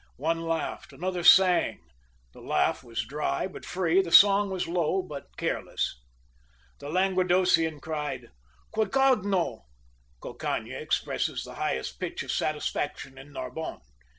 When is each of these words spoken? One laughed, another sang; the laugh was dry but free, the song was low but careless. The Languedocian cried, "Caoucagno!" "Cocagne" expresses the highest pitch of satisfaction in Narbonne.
One 0.17 0.41
laughed, 0.47 0.93
another 0.93 1.23
sang; 1.23 1.79
the 2.33 2.41
laugh 2.41 2.83
was 2.83 3.05
dry 3.05 3.45
but 3.45 3.65
free, 3.67 4.01
the 4.01 4.11
song 4.11 4.49
was 4.49 4.67
low 4.67 5.03
but 5.03 5.37
careless. 5.37 5.95
The 6.79 6.89
Languedocian 6.89 7.79
cried, 7.81 8.29
"Caoucagno!" 8.73 9.65
"Cocagne" 10.19 10.71
expresses 10.71 11.43
the 11.43 11.53
highest 11.53 11.99
pitch 11.99 12.23
of 12.23 12.31
satisfaction 12.31 13.19
in 13.19 13.31
Narbonne. 13.31 13.81